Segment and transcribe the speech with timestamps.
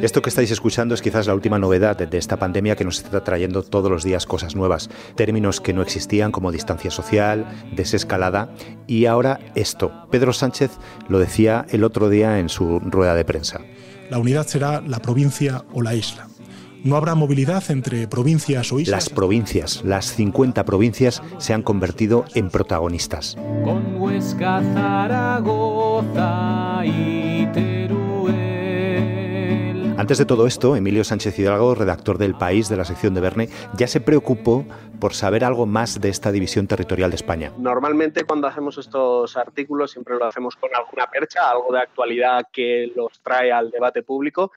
[0.00, 3.24] Esto que estáis escuchando es quizás la última novedad de esta pandemia que nos está
[3.24, 8.52] trayendo todos los días cosas nuevas, términos que no existían como distancia social, desescalada
[8.86, 10.06] y ahora esto.
[10.10, 10.70] Pedro Sánchez
[11.08, 13.60] lo decía el otro día en su rueda de prensa.
[14.10, 16.28] La unidad será la provincia o la isla.
[16.84, 19.04] No habrá movilidad entre provincias o islas.
[19.04, 23.36] Las provincias, las 50 provincias, se han convertido en protagonistas.
[23.64, 26.06] Con Huesca, Zaragoza
[26.84, 27.28] y.
[30.08, 33.50] Antes de todo esto, Emilio Sánchez Hidalgo, redactor del País de la sección de Verne,
[33.76, 34.64] ya se preocupó
[34.98, 37.52] por saber algo más de esta división territorial de España.
[37.58, 42.90] Normalmente cuando hacemos estos artículos siempre lo hacemos con alguna percha, algo de actualidad que
[42.96, 44.50] los trae al debate público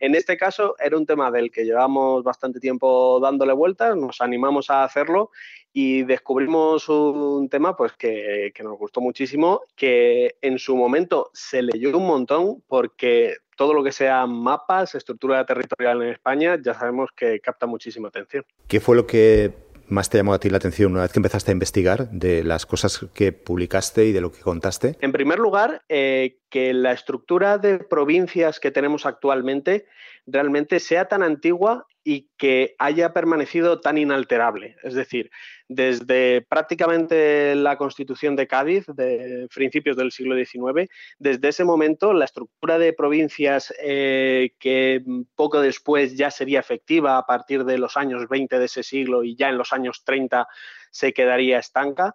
[0.00, 4.70] en este caso era un tema del que llevamos bastante tiempo dándole vueltas, nos animamos
[4.70, 5.30] a hacerlo
[5.72, 11.96] y descubrimos un tema pues que, nos gustó muchísimo, que en su momento se leyó
[11.96, 17.40] un montón porque todo lo que sea mapas, estructura territorial en España, ya sabemos que
[17.40, 18.44] capta muchísima atención.
[18.68, 19.52] ¿Qué fue lo que
[19.88, 22.66] más te llamó a ti la atención una vez que empezaste a investigar de las
[22.66, 24.96] cosas que publicaste y de lo que contaste?
[25.00, 29.86] En primer lugar, eh, que la estructura de provincias que tenemos actualmente
[30.26, 34.76] realmente sea tan antigua y que haya permanecido tan inalterable.
[34.82, 35.30] Es decir,
[35.68, 42.26] desde prácticamente la Constitución de Cádiz, de principios del siglo XIX, desde ese momento la
[42.26, 45.02] estructura de provincias eh, que
[45.34, 49.34] poco después ya sería efectiva a partir de los años 20 de ese siglo y
[49.34, 50.46] ya en los años 30
[50.90, 52.14] se quedaría estanca,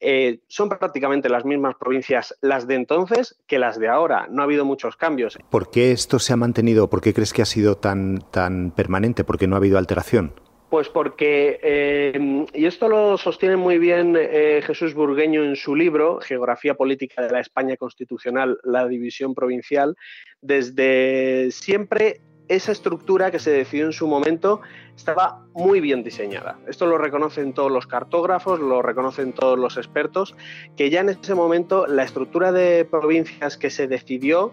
[0.00, 4.26] eh, son prácticamente las mismas provincias las de entonces que las de ahora.
[4.30, 5.38] No ha habido muchos cambios.
[5.50, 6.90] ¿Por qué esto se ha mantenido?
[6.90, 9.24] ¿Por qué crees que ha sido tan, tan permanente?
[9.24, 10.34] ¿Por qué no ha habido alteración?
[10.68, 16.18] Pues porque, eh, y esto lo sostiene muy bien eh, Jesús Burgueño en su libro,
[16.20, 19.94] Geografía Política de la España Constitucional, la división provincial,
[20.40, 24.60] desde siempre esa estructura que se decidió en su momento
[24.96, 26.58] estaba muy bien diseñada.
[26.66, 30.34] Esto lo reconocen todos los cartógrafos, lo reconocen todos los expertos,
[30.76, 34.52] que ya en ese momento la estructura de provincias que se decidió,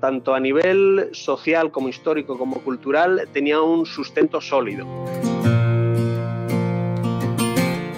[0.00, 4.86] tanto a nivel social como histórico como cultural, tenía un sustento sólido.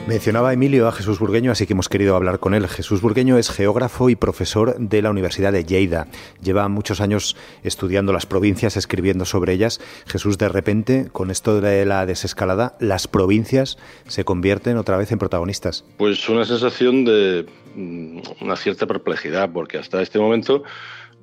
[0.06, 2.68] Mencionaba Emilio a Jesús Burgueño, así que hemos querido hablar con él.
[2.68, 6.06] Jesús Burgueño es geógrafo y profesor de la Universidad de Lleida.
[6.40, 9.80] Lleva muchos años estudiando las provincias, escribiendo sobre ellas.
[10.06, 15.18] Jesús, de repente, con esto de la desescalada, las provincias se convierten otra vez en
[15.18, 15.84] protagonistas.
[15.96, 20.62] Pues una sensación de mm, una cierta perplejidad, porque hasta este momento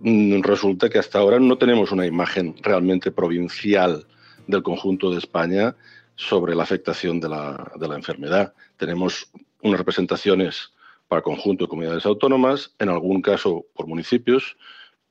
[0.01, 4.07] mm, resulta que hasta ahora no tenemos una imagen realmente provincial
[4.45, 5.73] del conjunto de España
[6.15, 8.53] sobre la afectación de la, de la enfermedad.
[8.77, 9.31] Tenemos
[9.61, 10.71] unas representaciones
[11.07, 14.57] para conjunto de comunidades autónomas, en algún caso por municipios,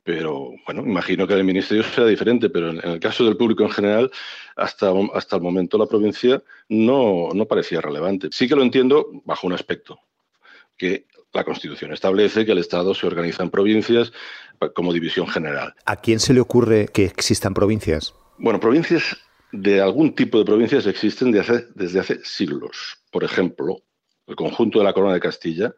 [0.03, 3.69] pero bueno, imagino que el ministerio será diferente, pero en, el caso del público en
[3.69, 4.11] general,
[4.55, 8.27] hasta, hasta el momento la provincia no, no parecía relevante.
[8.31, 9.99] Sí que lo entiendo bajo un aspecto,
[10.77, 14.11] que la Constitución establece que el Estado se organiza en provincias
[14.75, 15.73] como división general.
[15.85, 18.13] ¿A quién se le ocurre que existan provincias?
[18.37, 19.17] Bueno, provincias
[19.53, 22.97] de algún tipo de provincias existen desde hace siglos.
[23.11, 23.77] Por ejemplo,
[24.25, 25.75] el conjunto de la Corona de Castilla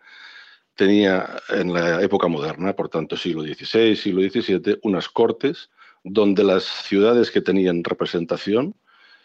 [0.75, 5.69] tenía en la época moderna, por tanto siglo XVI, siglo XVII, unas cortes
[6.05, 8.75] donde las ciudades que tenían representación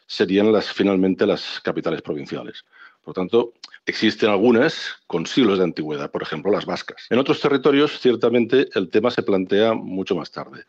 [0.06, 2.64] serían las, finalmente las capitales provinciales.
[3.04, 3.52] Por tanto,
[3.86, 7.06] existen algunas con siglos de antigüedad, por ejemplo, las vascas.
[7.08, 10.64] En otros territorios, ciertamente, el tema se plantea mucho más tarde.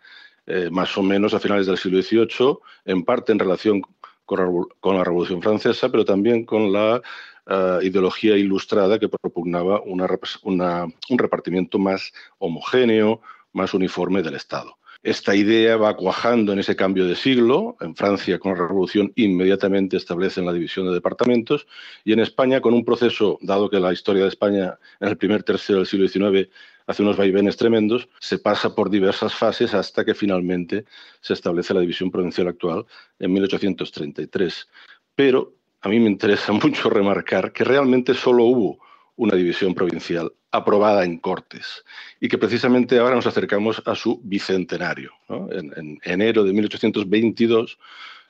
[0.54, 3.82] Eh, más o menos a finales del siglo XVIII, en parte en relación
[4.26, 7.02] con, la Revolución Francesa, pero también con la
[7.48, 13.22] eh, ideología ilustrada que propugnaba un repartimiento más homogéneo,
[13.54, 14.78] más uniforme del Estado.
[15.04, 17.76] Esta idea va cuajando en ese cambio de siglo.
[17.82, 21.66] En Francia, con la Revolución, inmediatamente establecen la división de departamentos.
[22.04, 25.42] Y en España, con un proceso, dado que la historia de España en el primer
[25.42, 26.50] tercio del siglo XIX
[26.86, 30.86] hace unos vaivenes tremendos, se pasa por diversas fases hasta que finalmente
[31.20, 32.86] se establece la división provincial actual
[33.18, 34.68] en 1833.
[35.16, 41.04] Pero a mí me interesa mucho remarcar que realmente solo hubo una división provincial aprobada
[41.06, 41.84] en Cortes
[42.20, 45.12] y que precisamente ahora nos acercamos a su bicentenario.
[45.30, 47.78] En, en, enero de 1822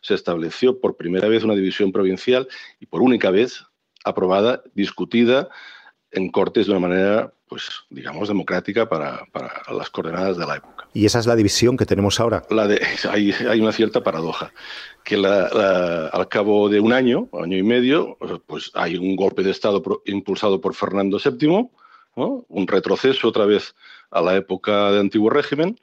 [0.02, 2.48] se estableció por primera vez una división provincial
[2.80, 3.66] y por única vez
[4.04, 5.50] aprobada, discutida
[6.12, 9.28] en Cortes de una manera, pues, digamos, democrática para,
[9.68, 10.88] las coordenadas de la época.
[10.94, 12.44] ¿Y esa es la división que tenemos ahora?
[12.50, 14.54] La de, hay, hay una cierta paradoja,
[15.04, 19.84] que al cabo de un año, año y medio, pues hay un golpe de Estado
[20.06, 21.70] impulsado por Fernando VII,
[22.16, 23.76] un retroceso otra vez
[24.12, 25.78] a la época de antiguo régimen,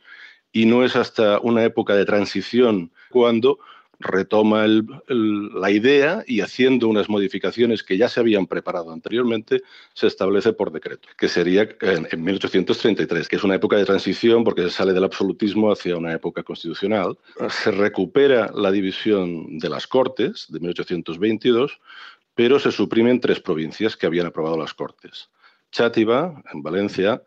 [0.51, 3.59] y no es hasta una época de transición cuando
[4.01, 4.67] retoma
[5.09, 9.63] la idea y haciendo unas modificaciones que ya se habían preparado anteriormente,
[9.93, 14.63] se establece por decreto, que sería en, 1833, que es una época de transición porque
[14.63, 17.19] se sale del absolutismo hacia una época constitucional.
[17.51, 21.81] Se recupera la división de las Cortes de 1822,
[22.35, 25.29] pero se suprimen tres provincias que habían aprobado las Cortes.
[25.73, 27.23] Chátiva, en Valencia,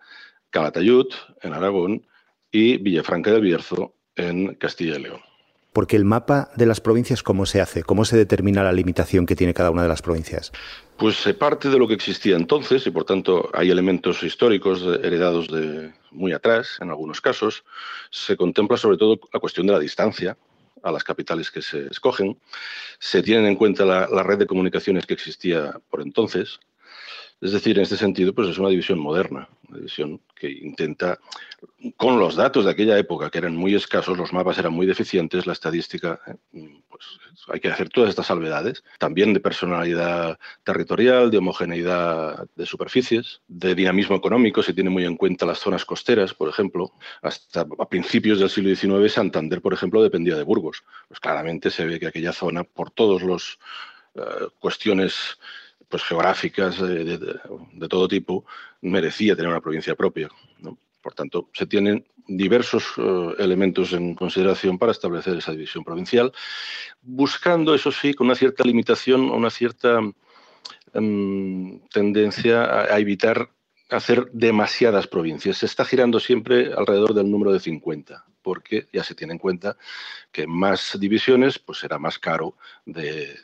[0.50, 1.08] Calatayud,
[1.42, 2.08] en Aragón,
[2.52, 5.31] y Villafranca del Bierzo, en Castilla y León.
[5.74, 7.84] Porque el mapa de las provincias, ¿cómo se hace?
[7.84, 10.52] ¿Cómo se determina la limitación que tiene cada una de las provincias?
[10.98, 15.48] Pues se parte de lo que existía entonces y por tanto hay elementos históricos heredados
[15.48, 17.64] de muy atrás, en algunos casos.
[18.10, 20.38] Se contempla sobre todo la cuestión de la distancia
[20.84, 22.38] a las capitales que se escogen.
[23.00, 26.60] Se tiene en cuenta la red de comunicaciones que existía por entonces,
[27.42, 31.20] es decir, en este sentido, pues es una división moderna, una división que intenta,
[31.98, 35.48] con los datos de aquella época, que eran muy escasos, los mapas eran muy deficientes,
[35.48, 36.36] la estadística, eh,
[36.88, 37.04] pues
[37.48, 43.74] hay que hacer todas estas salvedades, también de personalidad territorial, de homogeneidad de superficies, de
[43.74, 46.94] dinamismo económico, se tiene muy en cuenta las zonas costeras, por ejemplo,
[47.24, 50.84] hasta a principios del siglo XIX, Santander, por ejemplo, dependía de Burgos.
[51.08, 53.58] Pues claramente se ve que aquella zona, por todos los
[54.14, 54.22] eh,
[54.60, 55.40] cuestiones
[55.92, 58.46] pues, geográficas de, todo tipo,
[58.82, 60.30] merecía tener una provincia propia.
[61.02, 66.32] Por tanto, se tienen diversos eh, elementos en consideración para establecer esa división provincial,
[67.02, 70.00] buscando, eso sí, con una cierta limitación, una cierta
[70.94, 73.50] em, tendencia a, a, evitar
[73.90, 75.58] hacer demasiadas provincias.
[75.58, 79.76] Se está girando siempre alrededor del número de 50, porque ya se tiene en cuenta
[80.32, 82.56] que más divisiones pues será más caro
[82.86, 83.36] de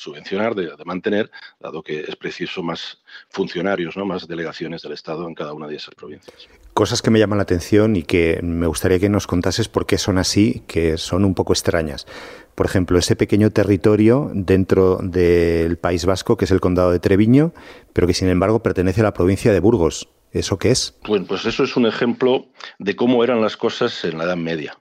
[0.00, 1.30] subvencionar, de, mantener,
[1.60, 2.98] dado que es preciso más
[3.28, 4.06] funcionarios, ¿no?
[4.06, 6.48] más delegaciones del Estado en cada una de esas provincias.
[6.72, 9.98] Cosas que me llaman la atención y que me gustaría que nos contases por qué
[9.98, 12.06] son así, que son un poco extrañas.
[12.54, 17.52] Por ejemplo, ese pequeño territorio dentro del País Vasco, que es el condado de Treviño,
[17.92, 20.08] pero que sin embargo pertenece a la provincia de Burgos.
[20.32, 20.98] ¿Eso qué es?
[21.06, 22.46] Bueno, pues eso es un ejemplo
[22.78, 24.78] de cómo eran las cosas en la Edad Media.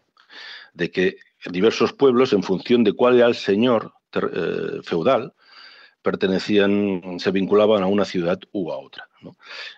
[0.74, 1.18] De que
[1.50, 5.34] diversos pueblos, en función de cuál era el señor eh, feudal
[6.02, 9.08] pertenecían, se vinculaban a una ciudad u a otra.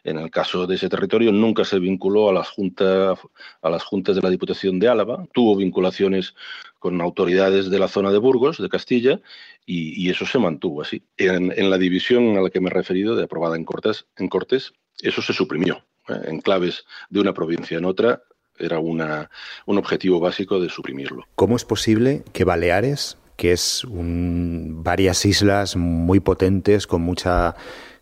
[0.03, 3.15] En el caso de ese territorio nunca se vinculó a las, junta,
[3.61, 6.35] a las juntas de la Diputación de Álava, tuvo vinculaciones
[6.77, 9.19] con autoridades de la zona de Burgos, de Castilla,
[9.65, 11.03] y, eso se mantuvo así.
[11.17, 14.73] En, la división a la que me he referido, de aprobada en Cortes, en Cortes
[15.01, 15.83] eso se suprimió.
[16.09, 16.21] ¿eh?
[16.25, 18.21] En claves de una provincia en otra
[18.59, 19.29] era una,
[19.65, 21.25] un objetivo básico de suprimirlo.
[21.35, 27.55] ¿Cómo es posible que Baleares que es un, varias islas muy potentes, con mucha,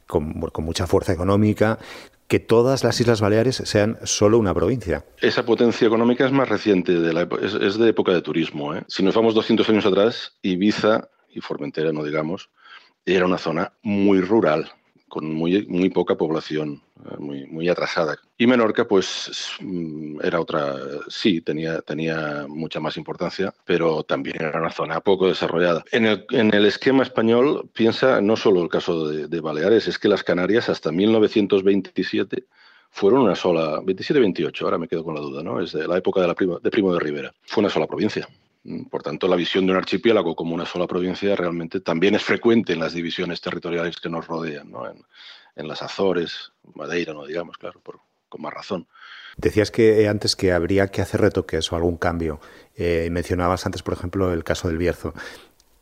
[0.07, 1.79] con, mucha fuerza económica,
[2.27, 5.03] que todas las Islas Baleares sean solo una provincia.
[5.19, 8.75] Esa potencia económica es más reciente, de la, es, de época de turismo.
[8.75, 8.83] ¿eh?
[8.87, 12.49] Si nos vamos 200 años atrás, Ibiza y Formentera, no digamos,
[13.05, 14.71] era una zona muy rural,
[15.09, 18.17] con muy, muy poca población, eh, muy, muy atrasada.
[18.37, 20.75] Y Menorca, pues mm, era otra,
[21.09, 25.83] sí, tenía, tenía mucha más importancia, pero también era una zona poco desarrollada.
[25.91, 30.07] En el, en el esquema español, piensa no solo el caso de, Baleares, es que
[30.07, 32.45] las Canarias hasta 1927
[32.91, 35.61] fueron una sola, 27-28, ahora me quedo con la duda, ¿no?
[35.61, 37.33] Es de la época de, la de Primo de Rivera.
[37.43, 38.27] Fue una sola provincia.
[38.63, 42.23] Mm, por tanto, la visión de un archipiélago como una sola provincia realmente también es
[42.23, 44.87] frecuente en las divisiones territoriales que nos rodean, ¿no?
[44.87, 47.99] en, las Azores, Madeira, no digamos, claro, por,
[48.29, 48.87] con más razón.
[49.35, 52.39] Decías que eh, antes que habría que hacer retoques o algún cambio.
[52.75, 55.13] Eh, mencionabas antes, por ejemplo, el caso del Bierzo.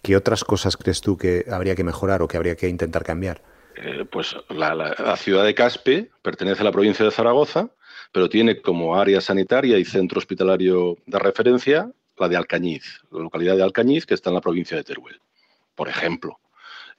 [0.01, 3.43] ¿Qué otras cosas crees tú que habría que mejorar o que habría que intentar cambiar?
[3.75, 7.69] Eh, pues la, la, ciudad de Caspe pertenece a la provincia de Zaragoza,
[8.11, 13.55] pero tiene como área sanitaria y centro hospitalario de referencia la de Alcañiz, la localidad
[13.55, 15.19] de Alcañiz, que está en la provincia de Teruel,
[15.75, 16.39] por ejemplo.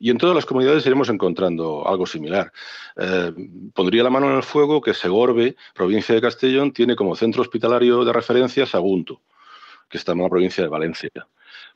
[0.01, 2.53] Y en todas las comunidades iremos encontrando algo similar.
[2.97, 3.33] Eh,
[3.75, 8.05] pondría la mano en el fuego que Segorbe, provincia de Castellón, tiene como centro hospitalario
[8.05, 9.21] de referencia Sagunto,
[9.89, 11.11] que está en la provincia de Valencia.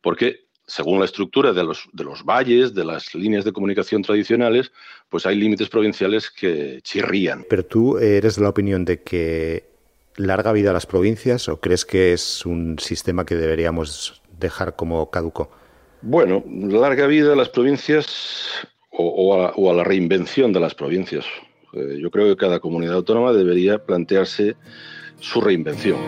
[0.01, 4.73] Porque según la estructura de los, de los valles, de las líneas de comunicación tradicionales,
[5.09, 7.45] pues hay límites provinciales que chirrían.
[7.51, 9.72] Pero tú eres de la opinión de que
[10.17, 15.11] larga vida a las provincias o crees que es un sistema que deberíamos dejar como
[15.11, 15.51] caduco?
[16.03, 21.25] Bueno, larga vida a las provincias o, a, la reinvención de las provincias.
[21.73, 24.57] Eh, yo creo que cada comunidad autónoma debería plantearse
[25.21, 25.99] su reinvención.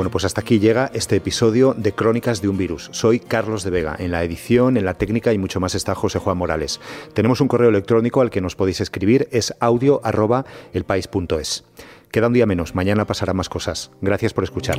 [0.00, 2.88] Bueno, pues hasta aquí llega este episodio de Crónicas de un Virus.
[2.90, 3.96] Soy Carlos de Vega.
[3.98, 6.80] En la edición, en la técnica y mucho más está José Juan Morales.
[7.12, 10.00] Tenemos un correo electrónico al que nos podéis escribir, es audio
[12.10, 13.90] Queda un día menos, mañana pasará más cosas.
[14.00, 14.78] Gracias por escuchar.